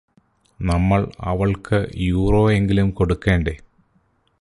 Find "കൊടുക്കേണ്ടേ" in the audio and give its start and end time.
2.91-3.55